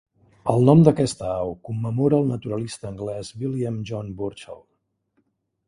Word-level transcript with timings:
El 0.53 0.63
nom 0.69 0.79
d'aquesta 0.87 1.27
au 1.41 1.51
commemora 1.69 2.19
el 2.23 2.31
naturalista 2.33 2.89
anglès 2.93 3.31
William 3.45 3.79
John 3.91 4.13
Burchell. 4.23 4.67